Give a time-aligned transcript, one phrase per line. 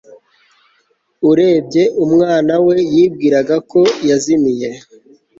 [1.29, 4.69] urebye umwana we yibwiraga ko yazimiye